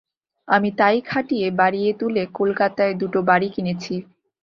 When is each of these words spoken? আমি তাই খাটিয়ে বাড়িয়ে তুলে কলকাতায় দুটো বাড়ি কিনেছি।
আমি 0.47 0.69
তাই 0.77 0.97
খাটিয়ে 1.01 1.47
বাড়িয়ে 1.59 1.91
তুলে 1.93 2.23
কলকাতায় 2.33 2.93
দুটো 3.01 3.19
বাড়ি 3.29 3.47
কিনেছি। 3.55 3.93